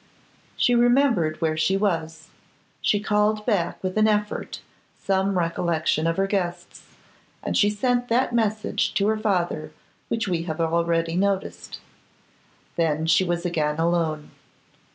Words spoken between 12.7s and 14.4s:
Then she was again alone.